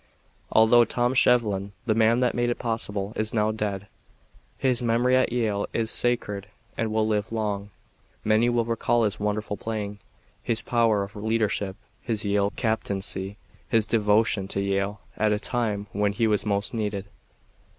Although 0.51 0.85
Tom 0.85 1.13
Shevlin, 1.13 1.73
the 1.85 1.93
man 1.93 2.21
that 2.21 2.33
made 2.33 2.49
it 2.49 2.57
possible, 2.57 3.13
is 3.15 3.35
now 3.35 3.51
dead, 3.51 3.85
his 4.57 4.81
memory 4.81 5.15
at 5.15 5.31
Yale 5.31 5.67
is 5.73 5.91
sacred 5.91 6.47
and 6.75 6.91
will 6.91 7.05
live 7.05 7.31
long. 7.31 7.69
Many 8.23 8.49
will 8.49 8.65
recall 8.65 9.03
his 9.03 9.19
wonderful 9.19 9.57
playing, 9.57 9.99
his 10.41 10.63
power 10.63 11.03
of 11.03 11.15
leadership, 11.15 11.75
his 12.01 12.25
Yale 12.25 12.49
captaincy, 12.55 13.37
his 13.69 13.85
devotion 13.85 14.47
to 14.47 14.59
Yale 14.59 15.01
at 15.17 15.31
a 15.31 15.39
time 15.39 15.85
when 15.91 16.13
he 16.13 16.25
was 16.25 16.47
most 16.47 16.73
needed. 16.73 17.05